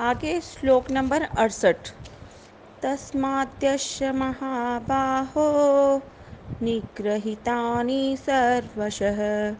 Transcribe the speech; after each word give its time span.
आगे 0.00 0.40
श्लोक 0.40 0.90
नंबर 0.90 1.22
अड़सठ। 1.22 1.76
तस्माद्यस्य 2.82 4.12
महाबाहो 4.12 6.02
निग्रहितानि 6.62 8.16
सर्वशः। 8.20 9.56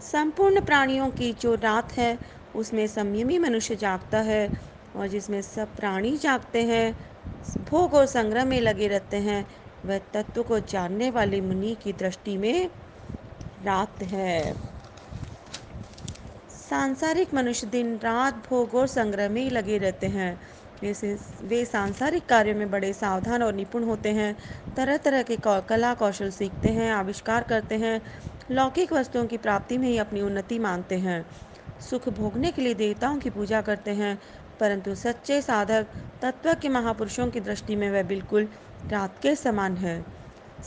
संपूर्ण 0.00 0.60
प्राणियों 0.60 1.10
की 1.10 1.32
जो 1.32 1.54
रात 1.54 1.92
है, 1.92 2.18
उसमें 2.56 2.86
संयमी 2.86 3.38
मनुष्य 3.38 3.76
जागता 3.76 4.18
है 4.18 4.50
और 4.96 5.06
जिसमें 5.06 5.42
सब 5.42 5.76
प्राणी 5.76 6.16
जागते 6.16 6.62
हैं 6.62 7.11
भोग 7.60 7.94
और 7.94 8.06
संग्रह 8.06 8.44
में 8.44 8.60
लगे 8.60 8.88
रहते 8.88 9.16
हैं। 9.16 9.46
वह 9.84 9.98
तत्व 9.98 10.42
को 10.42 10.58
जानने 10.60 11.10
वाले 11.10 11.40
मुनि 11.40 11.76
की 11.82 11.92
दृष्टि 11.92 12.36
में 12.36 12.70
रात 13.64 14.02
है। 14.02 14.54
सांसारिक 16.50 17.34
मनुष्य 17.34 17.66
दिन, 17.66 17.96
रात 17.96 18.34
भोग 18.34 18.74
और 18.74 18.86
संग्रह 18.86 19.28
में 19.28 19.42
ही 19.42 19.50
लगे 19.50 19.78
रहते 19.78 20.06
हैं। 20.06 20.40
वैसे 20.82 21.18
वे 21.42 21.64
सांसारिक 21.64 22.26
कार्यों 22.26 22.54
में 22.54 22.70
बड़े 22.70 22.92
सावधान 22.92 23.42
और 23.42 23.54
निपुण 23.54 23.84
होते 23.84 24.08
हैं। 24.08 24.36
तरह 24.76 24.96
तरह 24.96 25.22
के 25.22 25.36
कला 25.46 25.94
कौशल 25.94 26.30
सीखते 26.30 26.68
हैं, 26.68 26.92
आविष्कार 26.92 27.42
करते 27.42 27.74
हैं, 27.74 28.00
लौकिक 28.50 28.92
वस्तुओं 28.92 29.26
की 29.26 29.36
प्राप्ति 29.36 29.78
में 29.78 29.88
ही 29.88 29.98
अपनी 29.98 30.20
उन्नति 30.20 30.58
मानते 30.58 30.94
हैं। 30.98 31.24
सुख 31.80 32.08
भोगने 32.08 32.50
के 32.52 32.62
लिए 32.62 32.74
देवताओं 32.74 33.18
की 33.18 33.30
पूजा 33.30 33.60
करते 33.60 33.90
हैं 33.90 34.18
परंतु 34.62 34.94
सच्चे 34.94 35.40
साधक 35.42 35.86
तत्व 36.22 36.54
के 36.54 36.68
महापुरुषों 36.68 37.26
की 37.30 37.40
दृष्टि 37.40 37.76
में 37.76 37.90
वह 37.90 38.02
बिल्कुल 38.02 38.48
रात 38.88 39.18
के 39.22 39.34
समान 39.36 39.76
है। 39.76 39.94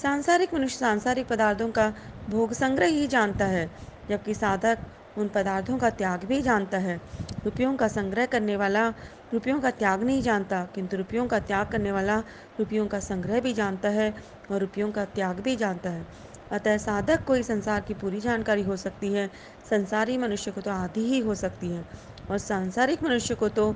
सांसारिक 0.02 0.53
मनुष्य 0.53 0.77
सांसारिक 0.77 1.27
पदार्थों 1.27 1.69
का 1.71 1.87
भोग 2.29 2.53
संग्रह 2.53 2.87
ही 2.87 3.07
जानता 3.07 3.45
है, 3.45 3.69
जबकि 4.09 4.33
साधक 4.33 4.77
उन 5.17 5.27
पदार्थों 5.27 5.77
का 5.77 5.89
त्याग 5.89 6.23
भी 6.23 6.41
जानता 6.41 6.77
है। 6.77 6.99
रुपयों 7.45 7.75
का 7.75 7.87
संग्रह 7.87 8.25
करने 8.25 8.55
वाला 8.55 8.87
रुपयों 9.33 9.59
का 9.61 9.71
त्याग 9.71 10.03
नहीं 10.03 10.21
जानता, 10.21 10.63
किंतु 10.75 10.97
रुपयों 10.97 11.27
का 11.27 11.39
त्याग 11.39 11.67
करने 11.67 11.91
वाला 11.91 12.17
रुपयों 12.59 12.87
का 12.87 12.99
संग्रह 12.99 13.39
भी 13.39 13.53
जानता 13.53 13.89
है 13.89 14.13
और 14.52 14.59
रुपयों 14.59 14.91
का 14.91 15.05
त्याग 15.05 15.39
भी 15.39 15.55
जानता 15.55 15.89
है। 15.89 16.05
अतः 16.52 16.77
साधक 16.77 17.23
को 17.23 17.33
ही 17.33 17.43
संसार 17.43 17.81
की 17.81 17.93
पूरी 17.93 18.19
जानकारी 18.19 18.63
हो 18.63 18.77
सकती 18.77 19.13
है, 19.13 19.30
संसारी 19.69 20.17
मनुष्य 20.17 20.52
को 20.52 20.61
तो 20.61 20.71
आधी 20.71 21.05
ही 21.05 21.19
हो 21.19 21.35
सकती 21.35 21.69
है। 21.69 21.85
और 22.29 22.37
सांसारिक 22.37 23.03
मनुष्य 23.03 23.35
को 23.35 23.49
तो 23.49 23.75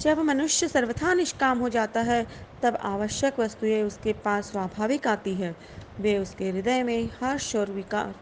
जब 0.00 0.18
मनुष्य 0.18 0.68
सर्वथा 0.68 1.14
निष्काम 1.14 1.58
हो 1.58 1.68
जाता 1.68 2.00
है, 2.00 2.26
तब 2.62 2.76
आवश्यक 2.76 3.40
वस्तुएँ 3.40 3.82
उसके 3.82 4.12
पास 4.12 4.52
स्वाभाविक 4.52 5.06
आती 5.06 5.34
है। 5.34 5.56
वे 6.00 6.18
उसके 6.18 6.50
हृदय 6.50 6.82
में 6.82 7.10
हर्ष 7.22 7.56
और 7.56 7.70
विकार 7.70 8.14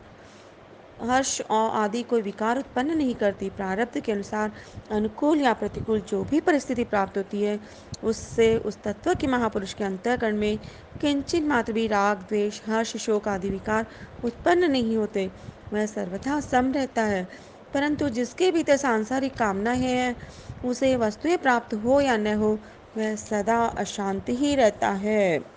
हर्ष 1.04 1.40
और 1.40 1.70
आदि 1.76 2.02
कोई 2.02 2.22
विकार 2.22 2.58
उत्पन्न 2.58 2.96
नहीं 2.96 3.14
करती। 3.14 3.48
प्रारब्ध 3.50 4.00
के 4.00 4.12
अनुसार 4.12 4.52
अनुकूल 4.90 5.40
या 5.40 5.52
प्रतिकूल 5.52 6.00
जो 6.00 6.22
भी 6.24 6.40
परिस्थिति 6.40 6.84
प्राप्त 6.84 7.16
होती 7.18 7.42
है, 7.42 7.58
उससे 8.04 8.56
उस 8.58 8.78
तत्व 8.82 9.14
के 9.14 9.26
महापुरुष 9.26 9.74
के 9.74 9.84
अंतःकरण 9.84 10.36
में 10.36 10.58
किंचित 11.00 11.42
मात्र 11.42 11.72
भी 11.72 11.86
राग, 11.86 12.18
द्वेष, 12.18 12.60
हर्ष, 12.66 12.96
शोक 12.96 13.28
आदि 13.28 13.48
विकार 13.48 13.86
उत्पन्न 14.24 14.70
नहीं 14.70 14.96
होते। 14.96 15.30
वह 15.72 15.86
सर्वथा 15.86 16.40
सम 16.40 16.72
रहता 16.72 17.02
है, 17.02 17.28
परंतु 17.74 18.08
जिसके 18.08 18.50
भीतर 18.50 18.76
सांसारिक 18.76 19.34
कामना 19.34 19.70
है, 19.70 20.16
उसे 20.64 20.96
वस्तुएँ 20.96 21.36
प्राप्त 21.36 21.74
हो 21.74 22.00
या 22.00 22.16
न 22.16 22.34
हो, 22.34 22.58
वह 22.96 23.14
सदा 23.16 23.64
अशांत 23.78 24.28
ही 24.28 24.54
रहता 24.54 24.90
है। 24.90 25.53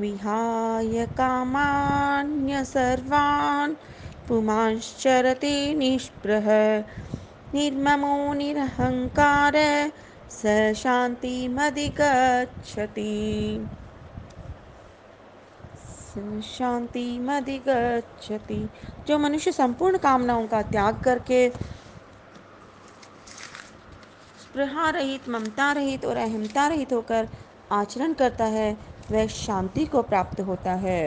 विहाय 0.00 1.04
कामान्य 1.16 2.64
सर्वान् 2.64 3.74
पुमांश्चरति 4.28 5.74
निष्प्रह, 5.74 6.48
निर्ममो 7.54 8.16
निरहङ्कार 8.34 9.56
स 10.30 10.42
शान्तिमधिगच्छति। 10.76 11.96
शांतिमधिगच्छति 16.42 16.98
जो 19.08 19.18
मनुष्य 19.18 19.52
संपूर्ण 19.52 19.98
कामनाओं 19.98 20.46
का 20.46 20.62
त्याग 20.62 21.00
करके 21.04 21.48
स्पृहा 24.42 24.88
रहित 24.90 25.28
ममता 25.28 25.70
रहित 25.72 26.04
और 26.04 26.16
अहमता 26.16 26.66
रहित 26.66 26.92
होकर 26.92 27.28
आचरण 27.72 28.12
करता 28.12 28.44
है 28.44 28.76
वह 29.10 29.26
शांति 29.28 29.84
को 29.86 30.02
प्राप्त 30.02 30.40
होता 30.40 30.72
है। 30.86 31.00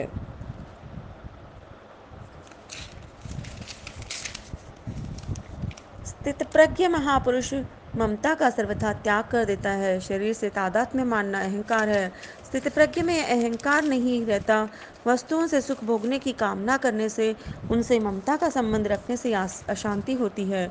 स्थित 6.06 6.42
प्रज्ञ 6.42 6.86
महापुरुष 6.88 7.52
ममता 7.96 8.34
का 8.34 8.48
सर्वथा 8.50 8.92
त्याग 8.94 9.24
कर 9.24 9.44
देता 9.44 9.70
है। 9.72 9.98
शरीर 10.00 10.32
से 10.32 10.48
तादात 10.48 10.94
में 10.96 11.02
मानना 11.04 11.40
अहंकार 11.40 11.88
है। 11.88 12.08
स्थित 12.44 12.68
प्रज्ञ 12.68 13.02
में 13.02 13.18
अहंकार 13.22 13.82
नहीं 13.84 14.24
रहता। 14.26 14.62
वस्तुओं 15.06 15.46
से 15.46 15.60
सुख 15.60 15.84
भोगने 15.84 16.18
की 16.18 16.32
कामना 16.34 16.76
करने 16.76 17.08
से 17.08 17.34
उनसे 17.70 17.98
ममता 18.00 18.36
का 18.36 18.48
संबंध 18.50 18.86
रखने 18.86 19.16
से 19.16 19.32
अशांति 19.34 20.14
होती 20.14 20.44
है। 20.50 20.70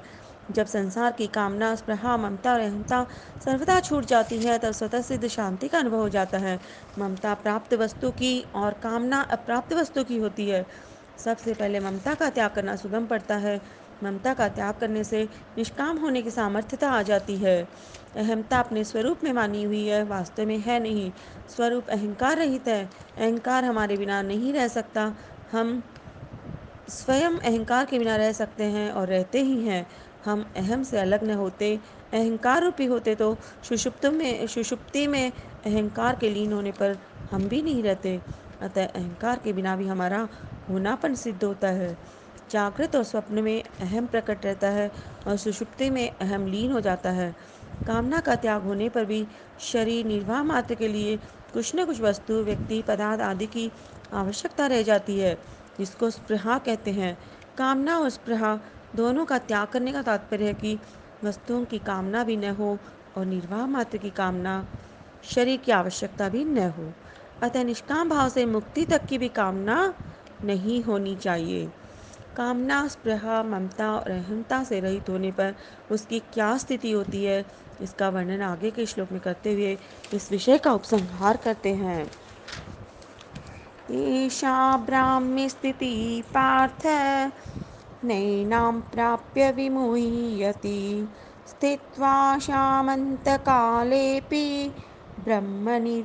जब 0.52 0.66
संसार 0.66 1.12
की 1.12 1.28
कामना 1.28 1.76
स्प्रहा 1.76 2.18
ममता 2.18 2.54
और 2.54 2.60
अहंता 2.60 3.08
सर्वदा 3.46 3.80
छूट 3.80 4.06
जाती 4.06 4.38
है, 4.38 4.58
तब 4.60 4.72
स्वतः 4.72 5.02
सिद्ध 5.02 5.28
शांति 5.28 5.68
का 5.68 5.80
अनुभव 5.80 5.98
हो 5.98 6.10
जाता 6.10 6.38
है। 6.38 6.60
ममता 7.00 7.34
प्राप्त 7.34 7.74
वस्तु 7.74 8.12
की 8.12 8.46
और 8.56 8.74
कामना 8.74 9.22
अप्राप्त 9.22 9.74
वस्तु 9.74 10.04
की 10.04 10.18
होती 10.18 10.50
है। 10.50 10.66
सबसे 11.18 11.54
पहले 11.54 11.80
ममता 11.80 12.14
का 12.14 12.30
त्याग 12.30 12.52
करना 12.52 12.76
सुगम 12.76 13.06
पड़ता 13.06 13.36
है। 13.36 13.62
ममता 14.04 14.34
का 14.34 14.50
त्याग 14.50 14.76
करने 14.76 15.04
से 15.04 15.30
निष्काम 15.58 15.98
होने 15.98 16.22
की 16.22 16.32
सामर्थ्यता 16.32 16.90
आ 16.90 17.02
जाती 17.02 17.36
है। 17.36 17.68
अहमता 18.16 18.60
अपने 18.60 18.84
स्वरूप 18.84 19.24
में 19.24 19.34
मानी 19.34 19.64
हुई 19.64 19.86
है, 19.88 20.04
वास्तव 20.04 20.46
में 20.46 20.58
है 20.58 20.80
नहीं। 20.80 21.12
स्वरूप 21.56 21.88
अहंकार 21.90 22.38
रहित 22.38 22.68
है। 22.68 22.90
अहंकार 23.18 23.66
हमारे 23.66 23.98
बिना 23.98 24.22
नहीं 24.22 24.54
रह 24.54 24.68
सकता। 24.68 25.14
हम 25.52 25.84
स्वयं 26.90 27.32
अहंकार 27.32 27.86
के 27.86 28.00
बिना 28.00 28.16
रह 28.16 28.32
सकते 28.32 28.64
हैं 28.64 28.92
और 28.92 29.08
रहते 29.08 29.42
ही 29.42 29.64
हैं। 29.64 29.88
हम 30.26 30.46
अहम 30.58 30.84
से 30.84 30.98
अलग 31.00 31.24
न 31.24 31.32
होते, 31.32 31.80
अहंकार 32.14 32.64
रूपी 32.64 32.86
होते 32.86 33.16
तो 33.16 33.38
सुषुप्त 33.64 34.06
में, 34.06 34.48
सुषुप्ति 34.48 35.08
में 35.08 35.32
अहंकार 35.66 36.16
के 36.16 36.30
लीन 36.30 36.54
होने 36.54 36.72
पर 36.72 36.98
हम 37.32 37.48
भी 37.48 37.62
नहीं 37.62 37.84
रहते। 37.84 38.20
अतः 38.62 38.86
अहंकार 38.86 39.40
के 39.44 39.54
बिना 39.54 39.76
भी 39.76 39.88
हमारा 39.88 40.28
होनापन 40.70 41.16
सिद्ध 41.16 41.44
होता 41.44 41.68
है। 41.68 41.98
जागृत 42.52 42.96
और 42.96 43.04
स्वप्न 43.04 43.44
में 43.44 43.64
अहम 43.82 44.08
प्रकट 44.08 44.46
रहता 44.46 44.70
है 44.70 44.92
और 45.28 45.38
सुषुप्ति 45.38 45.90
में 45.90 46.10
अहम 46.10 46.48
लीन 46.48 46.72
हो 46.72 46.80
जाता 46.80 47.10
है। 47.10 47.36
कामना 47.88 48.20
का 48.20 48.36
त्याग 48.36 48.64
होने 48.64 48.90
पर 48.90 49.06
भी 49.06 49.28
शरीर 49.60 50.06
निर्वाह 50.06 50.44
मात्र 50.44 50.76
के 50.76 50.88
लिए 50.88 51.18
कुछ 51.54 51.76
न 51.76 51.86
कुछ 51.86 52.02
वस्तु, 52.02 52.34
व्यक्ति, 52.34 52.82
पदार्थ 52.82 53.22
आदि 53.22 53.46
की 53.46 53.72
आवश्यकता 54.14 54.68
रह 54.68 54.82
जाती 54.82 55.20
है। 55.20 55.59
जिसको 55.80 56.10
स्पृहा 56.10 56.58
कहते 56.58 56.92
हैं। 56.92 57.18
कामना 57.58 57.98
और 58.00 58.10
स्पृहा 58.10 58.60
दोनों 58.96 59.26
का 59.26 59.38
त्याग 59.38 59.68
करने 59.68 59.92
का 59.92 60.02
तात्पर्य 60.02 60.46
है 60.46 60.54
कि 60.54 60.78
वस्तुओं 61.24 61.64
की 61.66 61.80
कामना 61.80 62.24
भी 62.24 62.38
न 62.38 62.50
हो 62.50 62.78
और 63.18 63.26
निर्वाह 63.26 63.66
मात्र 63.68 63.98
की 63.98 64.10
कामना 64.10 64.66
शरीर 65.24 65.60
की 65.60 65.72
आवश्यकता 65.72 66.30
भी 66.30 66.44
न 66.46 66.70
हो। 66.70 66.92
अतः 67.44 67.64
निष्काम 67.64 68.10
भाव 68.10 68.30
से 68.30 68.46
मुक्ति 68.46 68.86
तक 68.86 69.06
की 69.06 69.18
भी 69.18 69.28
कामना 69.30 69.94
नहीं 70.44 70.82
होनी 70.84 71.16
चाहिए। 71.16 71.70
कामना, 72.38 72.88
स्पृहा, 72.88 73.42
ममता 73.44 73.92
और 73.92 74.12
अहमता 74.12 74.64
से 74.64 74.80
रहित 74.80 75.10
होने 75.10 75.32
पर 75.32 75.56
उसकी 75.92 76.20
क्या 76.34 76.58
स्थिति 76.58 76.92
होती 76.92 77.24
है, 77.26 77.46
इसका 77.82 78.10
वर्णन 78.10 78.42
आगे 78.42 78.72
के 78.72 78.86
श्लोक 78.86 79.12
में 79.12 79.20
करते 79.22 79.54
हुए 79.54 79.78
इस 80.14 80.32
विषय 80.32 80.58
का 80.58 80.74
उपसंहार 80.74 81.38
करते 81.38 81.74
हैं। 81.74 82.10
एषा 83.90 84.86
स्थिति 85.50 86.24
पार्थ। 86.28 86.86
नैनां 88.06 88.72
प्राप्य 88.92 89.52
विमुह्यति। 89.52 91.08
स्थित्वा 91.48 92.40
शामन्तकालेऽपि 92.40 93.14
ब्रह्मनिर्वाणमृच्छति 95.20 96.02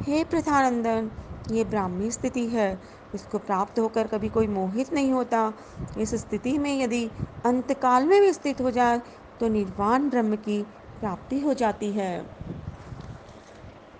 हे 0.00 0.24
प्रधानंदन 0.24 1.10
ये 1.50 1.64
ब्राह्मी 1.64 2.10
स्थिति 2.10 2.46
है, 2.46 2.80
इसको 3.14 3.38
प्राप्त 3.38 3.78
होकर 3.78 4.06
कभी 4.06 4.28
कोई 4.28 4.46
मोहित 4.48 4.92
नहीं 4.92 5.12
होता। 5.12 5.52
इस 5.98 6.14
स्थिति 6.14 6.58
में 6.58 6.80
यदि 6.80 7.10
अंतकाल 7.46 8.06
में 8.06 8.20
भी 8.20 8.32
स्थित 8.32 8.60
हो 8.60 8.70
जाए 8.70 9.00
तो 9.40 9.48
निर्वाण 9.48 10.08
ब्रह्म 10.10 10.36
की 10.38 10.62
प्राप्ति 11.00 11.40
हो 11.40 11.54
जाती 11.54 11.90
है। 11.92 12.33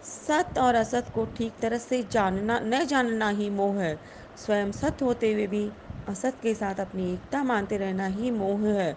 सत 0.05 0.59
और 0.59 0.75
असत 0.75 1.07
को 1.15 1.25
ठीक 1.27 1.53
तरह 1.61 1.79
से 1.79 2.03
जानना, 2.11 2.59
न 2.59 2.85
जानना 2.85 3.29
ही 3.29 3.51
मोह 3.51 3.77
है। 3.77 3.99
स्वयं 4.37 4.73
सत्य 4.73 5.05
होते 5.05 5.33
हुए 5.33 5.47
भी 5.47 5.71
असत 6.09 6.35
के 6.43 6.55
साथ 6.55 6.81
अपनी 6.81 7.13
एकता 7.13 7.43
मानते 7.45 7.77
रहना 7.77 8.07
ही 8.07 8.31
मोह 8.31 8.67
है। 8.69 8.97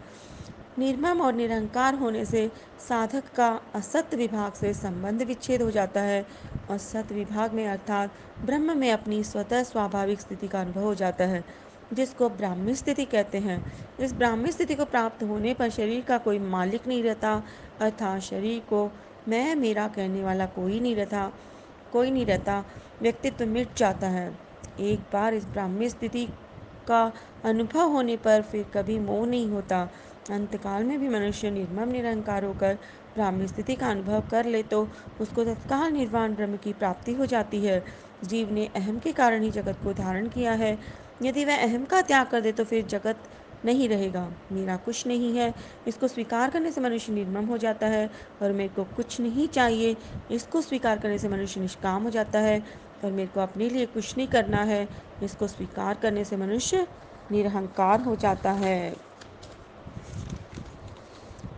निर्मम 0.79 1.21
और 1.21 1.33
निरंकार 1.33 1.95
होने 1.95 2.25
से 2.25 2.51
साधक 2.79 3.23
का 3.35 3.47
असत 3.75 4.13
विभाग 4.13 4.53
से 4.53 4.73
संबंध 4.73 5.21
विच्छेद 5.21 5.61
हो 5.61 5.71
जाता 5.71 6.01
है। 6.01 6.25
और 6.71 6.77
सत 6.77 7.11
विभाग 7.11 7.53
में 7.53 7.67
अर्थात 7.67 8.11
ब्रह्म 8.45 8.77
में 8.77 8.91
अपनी 8.91 9.23
स्वतः 9.23 9.63
स्वाभाविक 9.63 10.21
स्थिति 10.21 10.47
का 10.47 10.61
अनुभव 10.61 10.83
हो 10.83 10.95
जाता 10.95 11.23
है, 11.23 11.43
जिसको 11.93 12.29
ब्राह्मी 12.29 12.75
स्थिति 12.75 13.05
कहते 13.05 13.37
हैं। 13.37 13.73
इस 13.99 14.13
ब्राह्मी 14.13 14.51
स्थिति 14.51 14.75
को 14.75 14.85
प्राप्त 14.85 15.23
होने 15.23 15.53
पर 15.53 15.69
शरीर 15.69 16.01
का 16.01 16.17
कोई 16.17 16.39
मालिक 16.39 16.87
नहीं 16.87 17.03
रहता, 17.03 17.43
अर्थात 17.81 18.21
शरीर 18.21 18.59
को 18.59 18.89
मैं, 19.27 19.55
मेरा 19.55 19.87
कहने 19.87 20.23
वाला 20.23 20.45
कोई 20.45 20.79
नहीं 20.79 20.95
रहता, 20.95 21.31
कोई 21.93 22.11
नहीं 22.11 22.25
रहता। 22.25 22.63
व्यक्तित्व 23.01 23.45
मिट 23.45 23.75
जाता 23.77 24.07
है। 24.07 24.37
एक 24.79 24.99
बार 25.13 25.33
इस 25.33 25.45
ब्राह्मी 25.45 25.89
स्थिति 25.89 26.25
का 26.87 27.11
अनुभव 27.43 27.89
होने 27.91 28.17
पर 28.17 28.41
फिर 28.41 28.65
कभी 28.73 28.99
मोह 28.99 29.25
नहीं 29.27 29.47
होता। 29.47 29.89
अंतकाल 30.31 30.83
में 30.83 30.99
भी 30.99 31.09
मनुष्य 31.09 31.51
निर्मम, 31.51 31.91
निरंकार 31.91 32.43
होकर 32.43 32.77
ब्राह्मी 33.13 33.47
स्थिति 33.47 33.75
का 33.75 33.89
अनुभव 33.89 34.23
कर 34.31 34.45
ले 34.45 34.61
तो 34.63 34.87
उसको 35.21 35.43
तत्काल 35.45 35.91
निर्वाण 35.91 36.35
ब्रह्म 36.35 36.57
की 36.57 36.73
प्राप्ति 36.73 37.13
हो 37.13 37.25
जाती 37.25 37.65
है। 37.65 37.83
जीव 38.23 38.51
ने 38.53 38.65
अहम 38.75 38.99
के 38.99 39.11
कारण 39.11 39.43
ही 39.43 39.51
जगत 39.51 39.77
को 39.83 39.93
धारण 39.93 40.27
किया 40.27 40.53
है। 40.53 40.77
यदि 41.21 41.45
वह 41.45 41.57
अहम 41.57 41.85
का 41.85 42.01
त्याग 42.01 42.27
कर 42.27 42.41
दे 42.41 42.51
तो 42.51 42.63
फिर 42.63 42.85
जगत 42.85 43.23
नहीं 43.65 43.89
रहेगा। 43.89 44.31
मेरा 44.51 44.75
कुछ 44.75 45.07
नहीं 45.07 45.37
है। 45.37 45.53
इसको 45.87 46.07
स्वीकार 46.07 46.49
करने 46.49 46.71
से 46.71 46.81
मनुष्य 46.81 47.13
निर्मम 47.13 47.45
हो 47.45 47.57
जाता 47.57 47.87
है 47.87 48.09
और 48.41 48.51
मेरे 48.51 48.73
को 48.75 48.83
कुछ 48.95 49.21
नहीं 49.21 49.47
चाहिए। 49.47 49.95
इसको 50.31 50.61
स्वीकार 50.61 50.99
करने 50.99 51.17
से 51.17 51.29
मनुष्य 51.29 51.61
निष्काम 51.61 52.03
हो 52.03 52.09
जाता 52.09 52.39
है 52.39 52.63
और 53.03 53.11
मेरे 53.11 53.27
को 53.27 53.39
अपने 53.39 53.69
लिए 53.69 53.85
कुछ 53.85 54.17
नहीं 54.17 54.27
करना 54.27 54.63
है। 54.63 54.87
इसको 55.23 55.47
स्वीकार 55.47 55.95
करने 55.95 56.25
से 56.25 56.37
मनुष्य 56.37 56.87
निरहंकार 57.31 58.01
हो 58.01 58.15
जाता 58.15 58.51
है। 58.51 58.95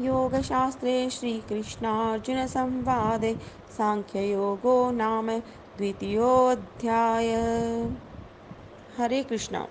योगशास्त्रे 0.00 1.10
श्रीकृष्णार्जुनसंवादे 1.10 3.36
साङ्ख्ययोगो 3.78 4.90
नाम 4.90 5.30
द्वितीयोऽध्याय। 5.78 7.34
हरे 8.98 9.22
कृष्णा। 9.22 9.66